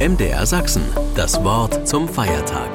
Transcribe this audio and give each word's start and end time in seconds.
MDR 0.00 0.46
Sachsen, 0.46 0.82
das 1.14 1.44
Wort 1.44 1.86
zum 1.86 2.08
Feiertag. 2.08 2.70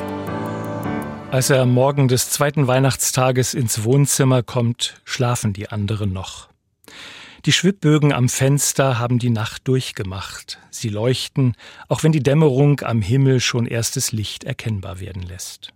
Als 1.31 1.49
er 1.49 1.63
am 1.63 1.71
Morgen 1.73 2.07
des 2.07 2.29
zweiten 2.29 2.67
Weihnachtstages 2.67 3.55
ins 3.55 3.83
Wohnzimmer 3.83 4.43
kommt, 4.43 5.01
schlafen 5.05 5.51
die 5.51 5.69
anderen 5.69 6.13
noch. 6.13 6.49
Die 7.45 7.51
Schwibbögen 7.51 8.13
am 8.13 8.29
Fenster 8.29 8.99
haben 8.99 9.17
die 9.17 9.31
Nacht 9.31 9.67
durchgemacht. 9.67 10.59
Sie 10.69 10.89
leuchten, 10.89 11.55
auch 11.87 12.03
wenn 12.03 12.11
die 12.11 12.21
Dämmerung 12.21 12.81
am 12.81 13.01
Himmel 13.01 13.39
schon 13.39 13.65
erstes 13.65 14.11
Licht 14.11 14.43
erkennbar 14.43 14.99
werden 14.99 15.23
lässt. 15.23 15.73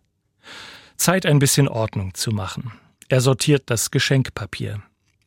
Zeit, 0.97 1.25
ein 1.25 1.39
bisschen 1.39 1.68
Ordnung 1.68 2.13
zu 2.13 2.29
machen. 2.29 2.73
Er 3.07 3.21
sortiert 3.21 3.71
das 3.71 3.89
Geschenkpapier. 3.89 4.84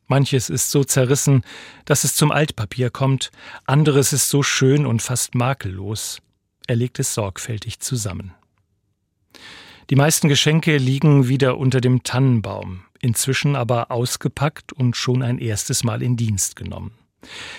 Manches 0.07 0.49
ist 0.49 0.71
so 0.71 0.83
zerrissen, 0.83 1.43
dass 1.85 2.03
es 2.03 2.15
zum 2.15 2.31
Altpapier 2.31 2.89
kommt, 2.89 3.31
anderes 3.65 4.13
ist 4.13 4.29
so 4.29 4.43
schön 4.43 4.85
und 4.85 5.01
fast 5.01 5.35
makellos. 5.35 6.21
Er 6.67 6.75
legt 6.75 6.99
es 6.99 7.13
sorgfältig 7.13 7.79
zusammen. 7.79 8.33
Die 9.89 9.95
meisten 9.95 10.29
Geschenke 10.29 10.77
liegen 10.77 11.27
wieder 11.27 11.57
unter 11.57 11.81
dem 11.81 12.03
Tannenbaum, 12.03 12.83
inzwischen 13.01 13.55
aber 13.55 13.91
ausgepackt 13.91 14.71
und 14.71 14.95
schon 14.95 15.21
ein 15.21 15.39
erstes 15.39 15.83
Mal 15.83 16.01
in 16.01 16.15
Dienst 16.15 16.55
genommen. 16.55 16.91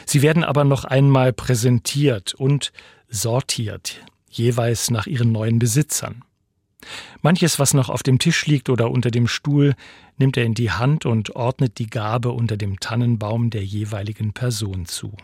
Sie 0.06 0.22
werden 0.22 0.44
aber 0.44 0.64
noch 0.64 0.84
einmal 0.84 1.32
präsentiert 1.32 2.34
und 2.34 2.72
sortiert, 3.08 4.04
jeweils 4.30 4.90
nach 4.90 5.06
ihren 5.06 5.32
neuen 5.32 5.58
Besitzern. 5.58 6.24
Manches, 7.22 7.58
was 7.58 7.74
noch 7.74 7.88
auf 7.88 8.02
dem 8.02 8.18
Tisch 8.18 8.46
liegt 8.46 8.68
oder 8.68 8.90
unter 8.90 9.10
dem 9.10 9.26
Stuhl, 9.26 9.74
nimmt 10.16 10.36
er 10.36 10.44
in 10.44 10.54
die 10.54 10.70
Hand 10.70 11.06
und 11.06 11.34
ordnet 11.36 11.78
die 11.78 11.88
Gabe 11.88 12.30
unter 12.30 12.56
dem 12.56 12.80
Tannenbaum 12.80 13.50
der 13.50 13.64
jeweiligen 13.64 14.32
Person 14.32 14.86
zu. 14.86 15.16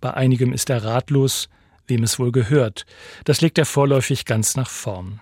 Bei 0.00 0.14
einigem 0.14 0.52
ist 0.52 0.70
er 0.70 0.84
ratlos, 0.84 1.48
wem 1.86 2.02
es 2.02 2.18
wohl 2.18 2.32
gehört. 2.32 2.86
Das 3.24 3.40
legt 3.40 3.58
er 3.58 3.66
vorläufig 3.66 4.24
ganz 4.24 4.56
nach 4.56 4.70
vorn. 4.70 5.20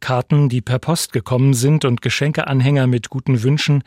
Karten, 0.00 0.48
die 0.48 0.62
per 0.62 0.78
Post 0.78 1.12
gekommen 1.12 1.52
sind 1.52 1.84
und 1.84 2.00
Geschenkeanhänger 2.00 2.86
mit 2.86 3.10
guten 3.10 3.42
Wünschen, 3.42 3.84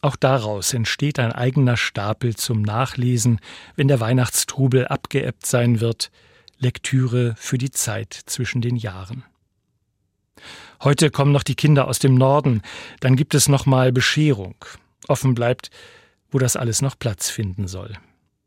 auch 0.00 0.14
daraus 0.14 0.74
entsteht 0.74 1.18
ein 1.18 1.32
eigener 1.32 1.76
Stapel 1.76 2.36
zum 2.36 2.62
Nachlesen, 2.62 3.40
wenn 3.74 3.88
der 3.88 3.98
Weihnachtstrubel 3.98 4.86
abgeebbt 4.86 5.44
sein 5.44 5.80
wird, 5.80 6.12
Lektüre 6.58 7.34
für 7.38 7.58
die 7.58 7.70
Zeit 7.70 8.12
zwischen 8.26 8.60
den 8.60 8.76
Jahren. 8.76 9.24
Heute 10.82 11.10
kommen 11.10 11.32
noch 11.32 11.42
die 11.42 11.54
Kinder 11.54 11.88
aus 11.88 11.98
dem 11.98 12.14
Norden, 12.14 12.62
dann 13.00 13.16
gibt 13.16 13.34
es 13.34 13.48
noch 13.48 13.66
mal 13.66 13.92
Bescherung. 13.92 14.54
Offen 15.08 15.34
bleibt, 15.34 15.70
wo 16.30 16.38
das 16.38 16.56
alles 16.56 16.82
noch 16.82 16.98
Platz 16.98 17.30
finden 17.30 17.68
soll. 17.68 17.94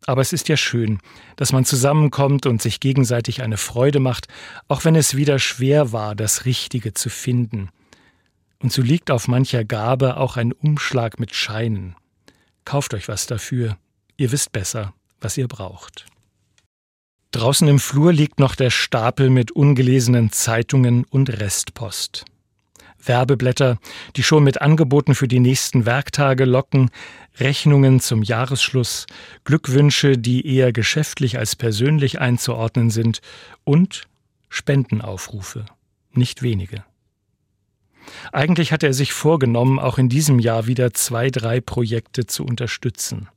Aber 0.06 0.22
es 0.22 0.34
ist 0.34 0.50
ja 0.50 0.58
schön, 0.58 1.00
dass 1.36 1.52
man 1.52 1.66
zusammenkommt 1.66 2.46
und 2.46 2.62
sich 2.62 2.80
gegenseitig 2.80 3.42
eine 3.44 3.58
Freude 3.58 4.00
macht, 4.00 4.28
auch 4.68 4.84
wenn 4.84 4.96
es 4.96 5.16
wieder 5.16 5.38
schwer 5.38 5.92
war, 5.92 6.16
das 6.16 6.46
Richtige 6.46 6.94
zu 6.94 7.10
finden. 7.10 7.70
Und 8.60 8.72
so 8.72 8.82
liegt 8.82 9.12
auf 9.12 9.28
mancher 9.28 9.64
Gabe 9.64 10.18
auch 10.18 10.38
ein 10.38 10.54
Umschlag 10.54 11.20
mit 11.20 11.36
Scheinen. 11.36 11.96
Kauft 12.66 12.94
euch 12.94 13.08
was 13.08 13.28
dafür, 13.28 13.78
ihr 14.18 14.32
wisst 14.32 14.52
besser, 14.52 14.94
was 15.20 15.38
ihr 15.38 15.48
braucht. 15.48 16.06
Draußen 17.32 17.68
im 17.70 17.80
Flur 17.80 18.12
liegt 18.12 18.42
noch 18.42 18.56
der 18.56 18.70
Stapel 18.70 19.30
mit 19.30 19.52
ungelesenen 19.52 20.32
Zeitungen 20.34 21.06
und 21.06 21.30
Restpost. 21.30 22.26
Werbeblätter, 23.04 23.78
die 24.18 24.24
schon 24.24 24.44
mit 24.44 24.62
Angeboten 24.62 25.16
für 25.16 25.30
die 25.30 25.40
nächsten 25.40 25.86
Werktage 25.86 26.44
locken, 26.44 26.92
Rechnungen 27.40 28.02
zum 28.02 28.22
Jahresschluss, 28.22 29.08
Glückwünsche, 29.46 30.18
die 30.18 30.46
eher 30.46 30.74
geschäftlich 30.74 31.38
als 31.38 31.56
persönlich 31.56 32.20
einzuordnen 32.20 32.90
sind 32.90 33.22
und 33.64 34.08
Spendenaufrufe, 34.50 35.66
nicht 36.12 36.42
wenige. 36.42 36.84
Eigentlich 38.34 38.74
hatte 38.74 38.88
er 38.88 38.94
sich 38.94 39.14
vorgenommen, 39.14 39.80
auch 39.80 39.98
in 39.98 40.10
diesem 40.10 40.40
Jahr 40.40 40.68
wieder 40.68 40.94
zwei, 40.94 41.30
drei 41.30 41.62
Projekte 41.62 42.26
zu 42.26 42.44
unterstützen. 42.44 43.30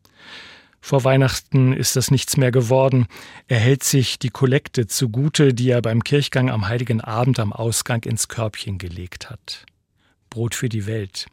Vor 0.84 1.02
Weihnachten 1.02 1.72
ist 1.72 1.96
das 1.96 2.10
nichts 2.10 2.36
mehr 2.36 2.50
geworden. 2.50 3.06
Er 3.48 3.58
hält 3.58 3.84
sich 3.84 4.18
die 4.18 4.28
Kollekte 4.28 4.86
zugute, 4.86 5.54
die 5.54 5.70
er 5.70 5.80
beim 5.80 6.04
Kirchgang 6.04 6.50
am 6.50 6.68
heiligen 6.68 7.00
Abend 7.00 7.40
am 7.40 7.54
Ausgang 7.54 8.02
ins 8.02 8.28
Körbchen 8.28 8.76
gelegt 8.76 9.30
hat. 9.30 9.64
Brot 10.28 10.54
für 10.54 10.68
die 10.68 10.84
Welt. 10.84 11.24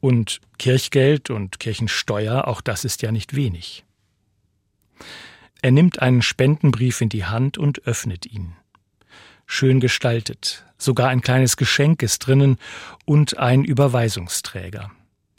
Und 0.00 0.40
Kirchgeld 0.58 1.28
und 1.28 1.60
Kirchensteuer, 1.60 2.48
auch 2.48 2.62
das 2.62 2.86
ist 2.86 3.02
ja 3.02 3.12
nicht 3.12 3.36
wenig. 3.36 3.84
Er 5.60 5.72
nimmt 5.72 6.00
einen 6.00 6.22
Spendenbrief 6.22 7.02
in 7.02 7.10
die 7.10 7.26
Hand 7.26 7.58
und 7.58 7.86
öffnet 7.86 8.24
ihn. 8.24 8.56
Schön 9.44 9.80
gestaltet, 9.80 10.64
sogar 10.78 11.10
ein 11.10 11.20
kleines 11.20 11.58
Geschenk 11.58 12.02
ist 12.02 12.20
drinnen 12.20 12.56
und 13.04 13.36
ein 13.36 13.62
Überweisungsträger. 13.62 14.90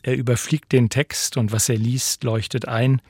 Er 0.03 0.15
überfliegt 0.15 0.71
den 0.71 0.89
Text 0.89 1.37
und 1.37 1.51
was 1.51 1.69
er 1.69 1.77
liest, 1.77 2.23
leuchtet 2.23 2.67
ein, 2.67 3.01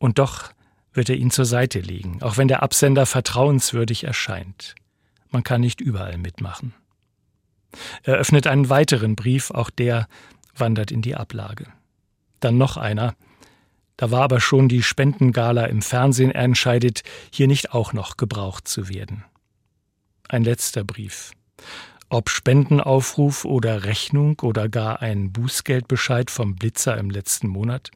und 0.00 0.18
doch 0.18 0.50
wird 0.92 1.08
er 1.08 1.16
ihn 1.16 1.30
zur 1.30 1.44
Seite 1.44 1.78
legen, 1.78 2.20
auch 2.22 2.36
wenn 2.36 2.48
der 2.48 2.64
Absender 2.64 3.06
vertrauenswürdig 3.06 4.02
erscheint. 4.02 4.74
Man 5.30 5.44
kann 5.44 5.60
nicht 5.60 5.80
überall 5.80 6.18
mitmachen. 6.18 6.74
Er 8.02 8.16
öffnet 8.16 8.48
einen 8.48 8.68
weiteren 8.68 9.14
Brief, 9.14 9.52
auch 9.52 9.70
der 9.70 10.08
wandert 10.56 10.90
in 10.90 11.02
die 11.02 11.14
Ablage. 11.14 11.66
Dann 12.40 12.58
noch 12.58 12.76
einer. 12.76 13.14
Da 13.96 14.10
war 14.10 14.22
aber 14.22 14.40
schon 14.40 14.68
die 14.68 14.82
Spendengala 14.82 15.66
im 15.66 15.82
Fernsehen, 15.82 16.32
er 16.32 16.42
entscheidet, 16.42 17.02
hier 17.30 17.46
nicht 17.46 17.72
auch 17.72 17.92
noch 17.92 18.16
gebraucht 18.16 18.66
zu 18.66 18.88
werden. 18.88 19.24
Ein 20.28 20.42
letzter 20.42 20.82
Brief. 20.82 21.32
Ob 22.08 22.30
Spendenaufruf 22.30 23.44
oder 23.44 23.84
Rechnung 23.84 24.40
oder 24.40 24.68
gar 24.68 25.02
ein 25.02 25.32
Bußgeldbescheid 25.32 26.30
vom 26.30 26.56
Blitzer 26.56 26.96
im 26.98 27.10
letzten 27.10 27.46
Monat? 27.46 27.90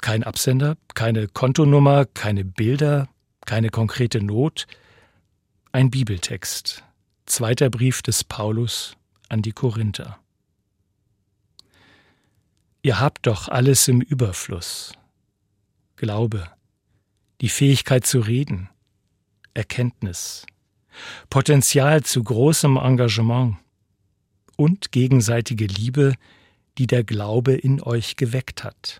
Kein 0.00 0.22
Absender, 0.22 0.76
keine 0.94 1.28
Kontonummer, 1.28 2.06
keine 2.06 2.44
Bilder, 2.44 3.08
keine 3.44 3.68
konkrete 3.68 4.22
Not. 4.22 4.66
Ein 5.72 5.90
Bibeltext. 5.90 6.84
Zweiter 7.26 7.68
Brief 7.68 8.02
des 8.02 8.24
Paulus 8.24 8.96
an 9.28 9.42
die 9.42 9.52
Korinther. 9.52 10.18
Ihr 12.82 13.00
habt 13.00 13.26
doch 13.26 13.48
alles 13.48 13.88
im 13.88 14.00
Überfluss. 14.00 14.92
Glaube, 15.96 16.48
die 17.40 17.48
Fähigkeit 17.48 18.06
zu 18.06 18.20
reden, 18.20 18.70
Erkenntnis, 19.52 20.46
Potenzial 21.28 22.02
zu 22.02 22.22
großem 22.22 22.76
Engagement 22.76 23.56
und 24.56 24.92
gegenseitige 24.92 25.66
Liebe, 25.66 26.14
die 26.78 26.86
der 26.86 27.04
Glaube 27.04 27.54
in 27.54 27.82
euch 27.82 28.16
geweckt 28.16 28.64
hat. 28.64 28.98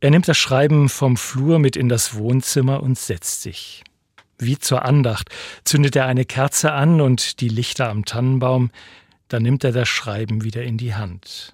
Er 0.00 0.10
nimmt 0.10 0.28
das 0.28 0.38
Schreiben 0.38 0.88
vom 0.88 1.16
Flur 1.16 1.58
mit 1.58 1.76
in 1.76 1.88
das 1.88 2.14
Wohnzimmer 2.14 2.82
und 2.82 2.98
setzt 2.98 3.42
sich. 3.42 3.82
Wie 4.38 4.58
zur 4.58 4.84
Andacht 4.84 5.30
zündet 5.64 5.96
er 5.96 6.06
eine 6.06 6.24
Kerze 6.24 6.72
an 6.72 7.00
und 7.00 7.40
die 7.40 7.48
Lichter 7.48 7.88
am 7.88 8.04
Tannenbaum, 8.04 8.70
dann 9.26 9.42
nimmt 9.42 9.64
er 9.64 9.72
das 9.72 9.88
Schreiben 9.88 10.44
wieder 10.44 10.62
in 10.62 10.78
die 10.78 10.94
Hand. 10.94 11.52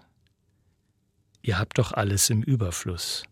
Ihr 1.40 1.58
habt 1.58 1.78
doch 1.78 1.92
alles 1.92 2.28
im 2.28 2.42
Überfluss. 2.42 3.24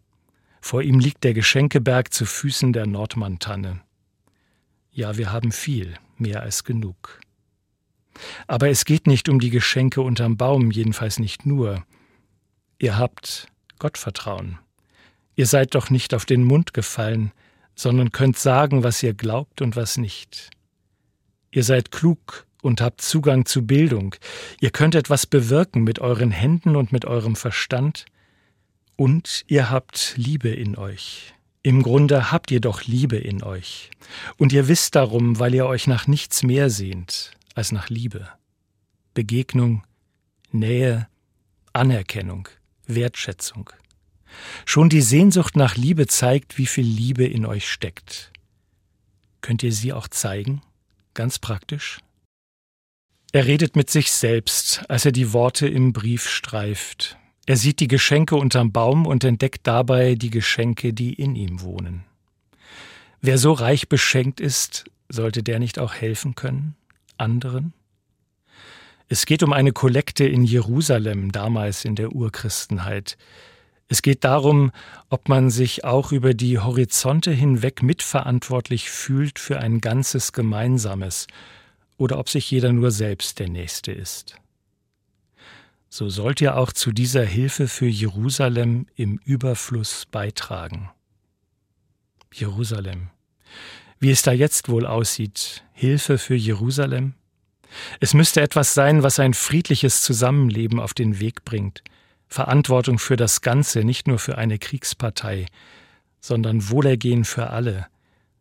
Vor 0.63 0.83
ihm 0.83 0.99
liegt 0.99 1.25
der 1.25 1.35
Geschenkeberg 1.35 2.13
zu 2.13 2.25
Füßen 2.25 2.73
der 2.73 2.87
Nordmann-Tanne. 2.87 3.81
Ja, 4.91 5.17
wir 5.19 5.33
haben 5.33 5.53
viel, 5.53 5.95
mehr 6.17 6.43
als 6.43 6.65
genug. 6.65 7.21
Aber 8.47 8.69
es 8.69 8.85
geht 8.85 9.07
nicht 9.07 9.29
um 9.29 9.41
die 9.41 9.51
Geschenke 9.51 10.01
unterm 10.01 10.37
Baum, 10.37 10.71
jedenfalls 10.71 11.19
nicht 11.19 11.45
nur. 11.45 11.85
Ihr 12.79 12.97
habt 12.97 13.49
Gottvertrauen. 13.79 14.59
Ihr 15.43 15.47
seid 15.47 15.75
doch 15.75 15.91
nicht 15.91 16.15
auf 16.15 16.25
den 16.25 16.45
Mund 16.45 16.73
gefallen, 16.73 17.33
sondern 17.75 18.13
könnt 18.13 18.39
sagen, 18.39 18.85
was 18.85 19.03
ihr 19.03 19.13
glaubt 19.13 19.61
und 19.61 19.75
was 19.75 19.97
nicht. 19.97 20.51
Ihr 21.51 21.65
seid 21.65 21.91
klug 21.91 22.47
und 22.63 22.81
habt 22.81 23.01
Zugang 23.01 23.45
zu 23.45 23.67
Bildung. 23.67 24.15
Ihr 24.61 24.71
könnt 24.71 24.95
etwas 24.95 25.27
bewirken 25.27 25.83
mit 25.83 25.99
euren 25.99 26.31
Händen 26.31 26.77
und 26.77 26.93
mit 26.93 27.07
eurem 27.07 27.35
Verstand. 27.35 28.07
Und 28.95 29.43
ihr 29.49 29.69
habt 29.69 30.15
Liebe 30.17 30.51
in 30.51 30.77
euch. 30.77 31.35
Im 31.65 31.83
Grunde 31.83 32.31
habt 32.31 32.53
ihr 32.53 32.61
doch 32.61 32.85
Liebe 32.85 33.17
in 33.17 33.43
euch. 33.43 33.91
Und 34.37 34.53
ihr 34.53 34.69
wisst 34.69 34.95
darum, 34.95 35.41
weil 35.41 35.55
ihr 35.55 35.67
euch 35.67 35.89
nach 35.89 36.07
nichts 36.07 36.45
mehr 36.45 36.71
sehnt 36.71 37.33
als 37.57 37.73
nach 37.73 37.89
Liebe. 37.89 38.29
Begegnung, 39.13 39.83
Nähe, 40.53 41.09
Anerkennung, 41.73 42.49
Wertschätzung. 42.87 43.71
Schon 44.65 44.89
die 44.89 45.03
Sehnsucht 45.03 45.57
nach 45.57 45.77
Liebe 45.77 46.07
zeigt, 46.07 46.59
wie 46.59 46.67
viel 46.67 46.87
Liebe 46.87 47.25
in 47.25 47.47
euch 47.47 47.71
steckt. 47.71 48.33
Könnt 49.41 49.63
ihr 49.63 49.73
sie 49.73 49.93
auch 49.93 50.09
zeigen? 50.09 50.63
Ganz 51.15 51.39
praktisch? 51.39 52.01
Er 53.33 53.47
redet 53.47 53.77
mit 53.77 53.91
sich 53.91 54.13
selbst, 54.13 54.85
als 54.89 55.05
er 55.05 55.13
die 55.13 55.33
Worte 55.33 55.67
im 55.67 55.93
Brief 55.93 56.29
streift. 56.29 57.17
Er 57.47 57.57
sieht 57.57 57.81
die 57.81 57.89
Geschenke 57.89 58.37
unterm 58.37 58.73
Baum 58.73 59.07
und 59.07 59.25
entdeckt 59.25 59.67
dabei 59.67 60.15
die 60.15 60.31
Geschenke, 60.31 60.93
die 60.93 61.15
in 61.15 61.35
ihm 61.35 61.63
wohnen. 61.63 62.05
Wer 63.21 63.39
so 63.39 63.53
reich 63.53 63.89
beschenkt 63.89 64.41
ist, 64.41 64.85
sollte 65.09 65.43
der 65.43 65.59
nicht 65.59 65.79
auch 65.79 65.95
helfen 65.95 66.35
können? 66.35 66.77
Anderen? 67.17 67.73
Es 69.09 69.27
geht 69.27 69.43
um 69.43 69.53
eine 69.53 69.73
Kollekte 69.73 70.25
in 70.25 70.45
Jerusalem, 70.45 71.33
damals 71.33 71.85
in 71.85 71.97
der 71.97 72.13
Urchristenheit. 72.13 73.17
Es 73.89 74.03
geht 74.03 74.25
darum, 74.25 74.73
ob 75.11 75.29
man 75.29 75.51
sich 75.51 75.85
auch 75.85 76.13
über 76.13 76.35
die 76.35 76.59
Horizonte 76.59 77.31
hinweg 77.31 77.83
mitverantwortlich 77.83 78.91
fühlt 78.91 79.39
für 79.39 79.59
ein 79.59 79.81
ganzes 79.81 80.33
Gemeinsames 80.33 81.27
oder 81.97 82.19
ob 82.19 82.29
sich 82.29 82.51
jeder 82.51 82.73
nur 82.73 82.91
selbst 82.91 83.39
der 83.39 83.49
Nächste 83.49 83.93
ist. 83.93 84.37
So 85.89 86.09
sollt 86.09 86.41
ihr 86.41 86.57
auch 86.57 86.73
zu 86.73 86.91
dieser 86.91 87.25
Hilfe 87.25 87.69
für 87.69 87.87
Jerusalem 87.87 88.87
im 88.97 89.21
Überfluss 89.25 90.07
beitragen. 90.11 90.91
Jerusalem. 92.33 93.11
Wie 94.01 94.11
es 94.11 94.23
da 94.23 94.33
jetzt 94.33 94.69
wohl 94.69 94.87
aussieht, 94.87 95.65
Hilfe 95.75 96.17
für 96.17 96.35
Jerusalem? 96.35 97.15
Es 98.01 98.15
müsste 98.15 98.41
etwas 98.41 98.75
sein, 98.75 99.03
was 99.03 99.21
ein 99.21 99.35
friedliches 99.35 100.03
Zusammenleben 100.03 100.81
auf 100.81 100.95
den 100.95 101.21
Weg 101.21 101.45
bringt, 101.45 101.83
Verantwortung 102.33 102.99
für 102.99 103.17
das 103.17 103.41
Ganze, 103.41 103.85
nicht 103.85 104.09
nur 104.09 104.19
für 104.19 104.39
eine 104.39 104.59
Kriegspartei, 104.59 105.47
sondern 106.21 106.71
Wohlergehen 106.71 107.25
für 107.25 107.51
alle. 107.51 107.87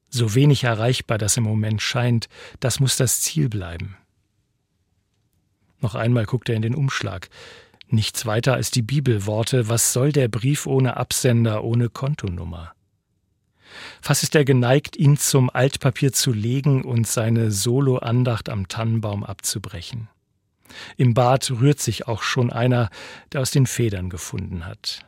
So 0.09 0.35
wenig 0.35 0.63
erreichbar 0.63 1.17
das 1.17 1.37
im 1.37 1.43
Moment 1.43 1.81
scheint, 1.81 2.27
das 2.59 2.79
muss 2.79 2.97
das 2.97 3.21
Ziel 3.21 3.49
bleiben. 3.49 3.97
Noch 5.79 5.95
einmal 5.95 6.25
guckt 6.25 6.49
er 6.49 6.55
in 6.55 6.61
den 6.61 6.75
Umschlag. 6.75 7.29
Nichts 7.87 8.25
weiter 8.25 8.53
als 8.53 8.71
die 8.71 8.81
Bibelworte, 8.83 9.67
was 9.67 9.93
soll 9.93 10.11
der 10.11 10.27
Brief 10.27 10.67
ohne 10.67 10.97
Absender, 10.97 11.63
ohne 11.63 11.89
Kontonummer? 11.89 12.73
Fast 14.01 14.23
ist 14.23 14.35
er 14.35 14.45
geneigt, 14.45 14.95
ihn 14.95 15.17
zum 15.17 15.49
Altpapier 15.49 16.13
zu 16.13 16.31
legen 16.33 16.83
und 16.83 17.07
seine 17.07 17.51
Solo-Andacht 17.51 18.49
am 18.49 18.67
Tannenbaum 18.67 19.23
abzubrechen. 19.23 20.09
Im 20.97 21.13
Bad 21.13 21.51
rührt 21.51 21.79
sich 21.79 22.07
auch 22.07 22.21
schon 22.21 22.51
einer, 22.51 22.89
der 23.31 23.41
aus 23.41 23.51
den 23.51 23.67
Federn 23.67 24.09
gefunden 24.09 24.65
hat. 24.65 25.05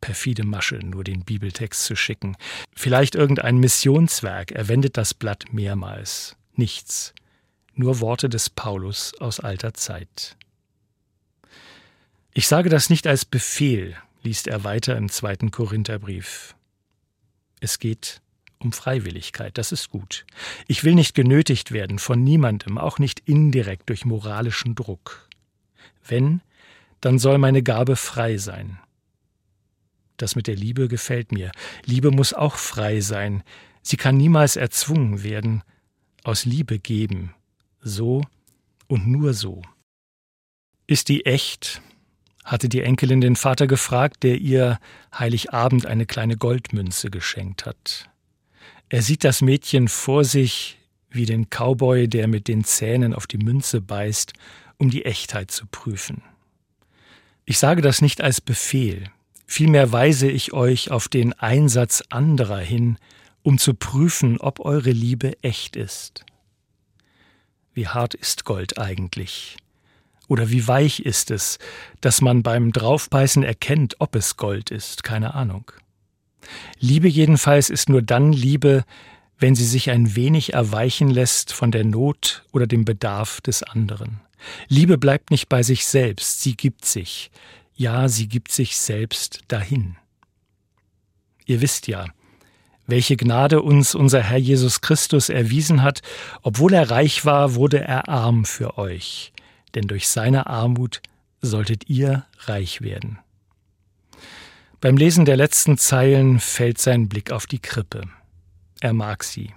Perfide 0.00 0.44
Masche, 0.44 0.76
nur 0.76 1.04
den 1.04 1.24
Bibeltext 1.24 1.84
zu 1.84 1.96
schicken. 1.96 2.36
Vielleicht 2.74 3.14
irgendein 3.14 3.58
Missionswerk, 3.58 4.52
er 4.52 4.68
wendet 4.68 4.96
das 4.96 5.14
Blatt 5.14 5.46
mehrmals. 5.52 6.36
Nichts. 6.54 7.14
Nur 7.74 8.00
Worte 8.00 8.28
des 8.28 8.50
Paulus 8.50 9.14
aus 9.20 9.40
alter 9.40 9.74
Zeit. 9.74 10.36
Ich 12.32 12.46
sage 12.46 12.68
das 12.68 12.90
nicht 12.90 13.06
als 13.06 13.24
Befehl, 13.24 13.96
liest 14.22 14.46
er 14.46 14.64
weiter 14.64 14.96
im 14.96 15.08
zweiten 15.08 15.50
Korintherbrief. 15.50 16.54
Es 17.60 17.78
geht 17.78 18.20
um 18.58 18.72
Freiwilligkeit, 18.72 19.56
das 19.58 19.72
ist 19.72 19.90
gut. 19.90 20.26
Ich 20.66 20.84
will 20.84 20.94
nicht 20.94 21.14
genötigt 21.14 21.72
werden 21.72 21.98
von 21.98 22.22
niemandem, 22.22 22.78
auch 22.78 22.98
nicht 22.98 23.20
indirekt 23.20 23.88
durch 23.88 24.04
moralischen 24.04 24.74
Druck. 24.74 25.28
Wenn, 26.06 26.40
dann 27.00 27.18
soll 27.18 27.38
meine 27.38 27.62
Gabe 27.62 27.96
frei 27.96 28.38
sein. 28.38 28.78
Das 30.16 30.34
mit 30.34 30.48
der 30.48 30.56
Liebe 30.56 30.88
gefällt 30.88 31.32
mir. 31.32 31.52
Liebe 31.84 32.10
muss 32.10 32.32
auch 32.32 32.56
frei 32.56 33.00
sein. 33.00 33.44
Sie 33.82 33.96
kann 33.96 34.16
niemals 34.16 34.56
erzwungen 34.56 35.22
werden. 35.22 35.62
Aus 36.24 36.44
Liebe 36.44 36.78
geben. 36.78 37.34
So 37.80 38.22
und 38.88 39.06
nur 39.06 39.32
so. 39.32 39.62
Ist 40.88 41.08
die 41.08 41.24
echt, 41.24 41.80
hatte 42.44 42.68
die 42.68 42.82
Enkelin 42.82 43.20
den 43.20 43.36
Vater 43.36 43.66
gefragt, 43.66 44.24
der 44.24 44.38
ihr 44.38 44.80
Heiligabend 45.16 45.86
eine 45.86 46.06
kleine 46.06 46.36
Goldmünze 46.36 47.10
geschenkt 47.10 47.64
hat. 47.64 48.10
Er 48.88 49.02
sieht 49.02 49.24
das 49.24 49.42
Mädchen 49.42 49.88
vor 49.88 50.24
sich 50.24 50.78
wie 51.10 51.26
den 51.26 51.48
Cowboy, 51.50 52.08
der 52.08 52.28
mit 52.28 52.48
den 52.48 52.64
Zähnen 52.64 53.14
auf 53.14 53.26
die 53.26 53.38
Münze 53.38 53.80
beißt, 53.80 54.32
um 54.78 54.90
die 54.90 55.04
Echtheit 55.04 55.50
zu 55.50 55.66
prüfen. 55.66 56.22
Ich 57.44 57.58
sage 57.58 57.82
das 57.82 58.02
nicht 58.02 58.20
als 58.20 58.40
Befehl, 58.40 59.10
vielmehr 59.46 59.90
weise 59.92 60.30
ich 60.30 60.52
euch 60.52 60.90
auf 60.90 61.08
den 61.08 61.32
Einsatz 61.32 62.02
anderer 62.10 62.58
hin, 62.58 62.98
um 63.42 63.58
zu 63.58 63.74
prüfen, 63.74 64.38
ob 64.38 64.60
eure 64.60 64.90
Liebe 64.90 65.32
echt 65.42 65.76
ist. 65.76 66.24
Wie 67.72 67.88
hart 67.88 68.14
ist 68.14 68.44
Gold 68.44 68.78
eigentlich? 68.78 69.56
Oder 70.26 70.50
wie 70.50 70.68
weich 70.68 71.00
ist 71.00 71.30
es, 71.30 71.58
dass 72.02 72.20
man 72.20 72.42
beim 72.42 72.72
Draufbeißen 72.72 73.42
erkennt, 73.42 73.96
ob 73.98 74.14
es 74.14 74.36
Gold 74.36 74.70
ist? 74.70 75.02
Keine 75.02 75.34
Ahnung. 75.34 75.72
Liebe 76.78 77.08
jedenfalls 77.08 77.70
ist 77.70 77.88
nur 77.88 78.02
dann 78.02 78.32
Liebe, 78.32 78.84
wenn 79.38 79.54
sie 79.54 79.64
sich 79.64 79.90
ein 79.90 80.16
wenig 80.16 80.54
erweichen 80.54 81.10
lässt 81.10 81.52
von 81.52 81.70
der 81.70 81.84
Not 81.84 82.44
oder 82.52 82.66
dem 82.66 82.84
Bedarf 82.84 83.40
des 83.40 83.62
anderen. 83.62 84.20
Liebe 84.68 84.98
bleibt 84.98 85.30
nicht 85.30 85.48
bei 85.48 85.62
sich 85.62 85.86
selbst, 85.86 86.40
sie 86.42 86.56
gibt 86.56 86.84
sich. 86.84 87.30
Ja, 87.74 88.08
sie 88.08 88.28
gibt 88.28 88.50
sich 88.50 88.76
selbst 88.76 89.40
dahin. 89.48 89.96
Ihr 91.46 91.60
wisst 91.60 91.86
ja, 91.86 92.06
welche 92.86 93.16
Gnade 93.16 93.62
uns 93.62 93.94
unser 93.94 94.22
Herr 94.22 94.38
Jesus 94.38 94.80
Christus 94.80 95.28
erwiesen 95.28 95.82
hat, 95.82 96.00
obwohl 96.42 96.72
er 96.72 96.90
reich 96.90 97.24
war, 97.24 97.54
wurde 97.54 97.80
er 97.80 98.08
arm 98.08 98.44
für 98.44 98.78
euch, 98.78 99.32
denn 99.74 99.86
durch 99.86 100.08
seine 100.08 100.46
Armut 100.46 101.02
solltet 101.40 101.88
ihr 101.88 102.26
reich 102.46 102.80
werden. 102.80 103.18
Beim 104.80 104.96
Lesen 104.96 105.24
der 105.24 105.36
letzten 105.36 105.76
Zeilen 105.76 106.38
fällt 106.38 106.78
sein 106.78 107.08
Blick 107.08 107.32
auf 107.32 107.46
die 107.46 107.58
Krippe. 107.58 108.02
Er 108.80 108.92
mag 108.92 109.24
sie. 109.24 109.52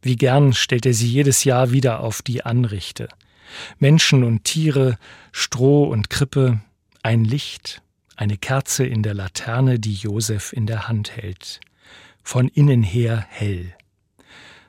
Wie 0.00 0.14
gern 0.14 0.52
stellt 0.52 0.86
er 0.86 0.94
sie 0.94 1.08
jedes 1.08 1.42
Jahr 1.42 1.72
wieder 1.72 1.98
auf 1.98 2.22
die 2.22 2.44
Anrichte. 2.44 3.08
Menschen 3.80 4.22
und 4.22 4.44
Tiere, 4.44 4.96
Stroh 5.32 5.84
und 5.84 6.08
Krippe, 6.08 6.60
ein 7.02 7.24
Licht, 7.24 7.82
eine 8.14 8.36
Kerze 8.36 8.86
in 8.86 9.02
der 9.02 9.14
Laterne, 9.14 9.80
die 9.80 9.94
Josef 9.94 10.52
in 10.52 10.66
der 10.66 10.86
Hand 10.86 11.16
hält. 11.16 11.58
Von 12.22 12.46
innen 12.46 12.84
her 12.84 13.26
hell. 13.28 13.74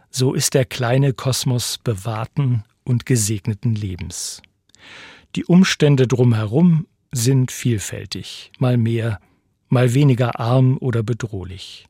So 0.09 0.33
ist 0.33 0.55
der 0.55 0.65
kleine 0.65 1.13
Kosmos 1.13 1.77
bewahrten 1.77 2.63
und 2.85 3.05
gesegneten 3.05 3.75
Lebens. 3.75 4.41
Die 5.35 5.45
Umstände 5.45 6.07
drumherum 6.07 6.87
sind 7.11 7.51
vielfältig, 7.51 8.51
mal 8.57 8.77
mehr, 8.77 9.19
mal 9.69 9.93
weniger 9.93 10.39
arm 10.39 10.77
oder 10.79 11.03
bedrohlich. 11.03 11.87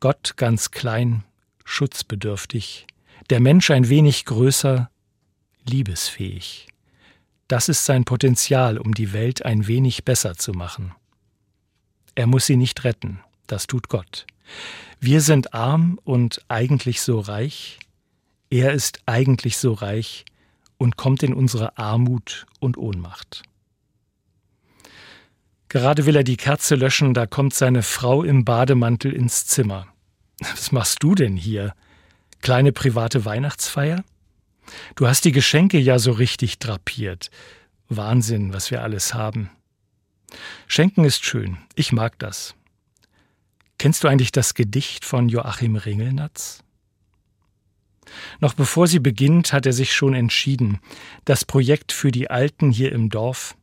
Gott 0.00 0.34
ganz 0.36 0.70
klein, 0.70 1.24
schutzbedürftig, 1.64 2.86
der 3.28 3.40
Mensch 3.40 3.70
ein 3.70 3.88
wenig 3.88 4.24
größer, 4.24 4.90
liebesfähig. 5.68 6.68
Das 7.48 7.68
ist 7.68 7.84
sein 7.84 8.04
Potenzial, 8.04 8.78
um 8.78 8.94
die 8.94 9.12
Welt 9.12 9.44
ein 9.44 9.66
wenig 9.66 10.04
besser 10.04 10.36
zu 10.36 10.52
machen. 10.52 10.94
Er 12.14 12.26
muss 12.26 12.46
sie 12.46 12.56
nicht 12.56 12.84
retten, 12.84 13.20
das 13.46 13.66
tut 13.66 13.88
Gott. 13.88 14.26
Wir 15.00 15.20
sind 15.20 15.54
arm 15.54 15.98
und 16.04 16.44
eigentlich 16.48 17.00
so 17.00 17.20
reich, 17.20 17.78
er 18.50 18.72
ist 18.72 19.00
eigentlich 19.06 19.58
so 19.58 19.72
reich, 19.72 20.24
und 20.80 20.96
kommt 20.96 21.22
in 21.22 21.34
unsere 21.34 21.76
Armut 21.76 22.46
und 22.58 22.78
Ohnmacht. 22.78 23.42
Gerade 25.70 26.04
will 26.04 26.16
er 26.16 26.24
die 26.24 26.36
Kerze 26.36 26.74
löschen, 26.74 27.14
da 27.14 27.26
kommt 27.26 27.54
seine 27.54 27.84
Frau 27.84 28.24
im 28.24 28.44
Bademantel 28.44 29.12
ins 29.12 29.46
Zimmer. 29.46 29.86
Was 30.40 30.72
machst 30.72 31.00
du 31.04 31.14
denn 31.14 31.36
hier? 31.36 31.74
Kleine 32.42 32.72
private 32.72 33.24
Weihnachtsfeier? 33.24 34.04
Du 34.96 35.06
hast 35.06 35.24
die 35.24 35.30
Geschenke 35.30 35.78
ja 35.78 36.00
so 36.00 36.10
richtig 36.10 36.58
drapiert. 36.58 37.30
Wahnsinn, 37.88 38.52
was 38.52 38.72
wir 38.72 38.82
alles 38.82 39.14
haben. 39.14 39.48
Schenken 40.66 41.04
ist 41.04 41.24
schön, 41.24 41.58
ich 41.76 41.92
mag 41.92 42.18
das. 42.18 42.56
Kennst 43.78 44.02
du 44.02 44.08
eigentlich 44.08 44.32
das 44.32 44.54
Gedicht 44.54 45.04
von 45.04 45.28
Joachim 45.28 45.76
Ringelnatz? 45.76 46.64
Noch 48.40 48.54
bevor 48.54 48.88
sie 48.88 48.98
beginnt, 48.98 49.52
hat 49.52 49.66
er 49.66 49.72
sich 49.72 49.92
schon 49.92 50.14
entschieden. 50.14 50.80
Das 51.24 51.44
Projekt 51.44 51.92
für 51.92 52.10
die 52.10 52.28
Alten 52.28 52.72
hier 52.72 52.90
im 52.90 53.08
Dorf 53.08 53.54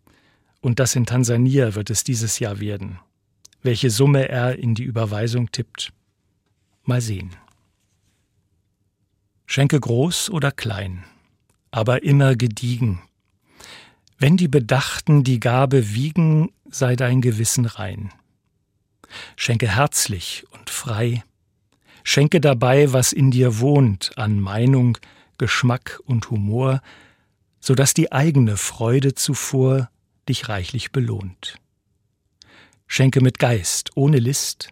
und 0.61 0.79
das 0.79 0.95
in 0.95 1.05
Tansania 1.05 1.75
wird 1.75 1.89
es 1.89 2.03
dieses 2.03 2.39
Jahr 2.39 2.59
werden. 2.59 2.99
Welche 3.61 3.89
Summe 3.89 4.29
er 4.29 4.57
in 4.57 4.75
die 4.75 4.83
Überweisung 4.83 5.51
tippt, 5.51 5.91
mal 6.83 7.01
sehen. 7.01 7.35
Schenke 9.45 9.79
groß 9.79 10.29
oder 10.29 10.51
klein, 10.51 11.03
aber 11.71 12.03
immer 12.03 12.35
gediegen. 12.35 13.01
Wenn 14.17 14.37
die 14.37 14.47
Bedachten 14.47 15.23
die 15.23 15.39
Gabe 15.39 15.93
wiegen, 15.93 16.51
sei 16.69 16.95
dein 16.95 17.21
Gewissen 17.21 17.65
rein. 17.65 18.13
Schenke 19.35 19.67
herzlich 19.67 20.45
und 20.51 20.69
frei, 20.69 21.23
Schenke 22.03 22.39
dabei, 22.39 22.93
was 22.93 23.11
in 23.11 23.31
dir 23.31 23.59
wohnt, 23.59 24.11
an 24.17 24.39
Meinung, 24.39 24.97
Geschmack 25.37 25.99
und 26.05 26.31
Humor, 26.31 26.81
so 27.59 27.75
dass 27.75 27.93
die 27.93 28.11
eigene 28.11 28.55
Freude 28.55 29.13
zuvor 29.13 29.89
dich 30.29 30.49
reichlich 30.49 30.91
belohnt. 30.91 31.57
Schenke 32.87 33.21
mit 33.21 33.39
Geist, 33.39 33.91
ohne 33.95 34.17
List, 34.17 34.69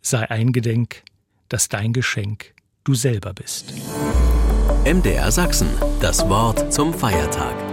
sei 0.00 0.28
eingedenk, 0.28 1.02
dass 1.48 1.68
dein 1.68 1.92
Geschenk 1.92 2.54
du 2.84 2.94
selber 2.94 3.32
bist. 3.32 3.72
MDR 4.84 5.30
Sachsen, 5.30 5.68
das 6.00 6.28
Wort 6.28 6.72
zum 6.72 6.92
Feiertag. 6.92 7.71